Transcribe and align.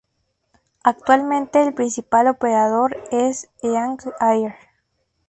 Actualmente 0.83 1.61
el 1.61 1.75
principal 1.75 2.27
operador 2.27 2.97
es 3.11 3.51
Eagle 3.61 4.11
Air. 4.19 4.55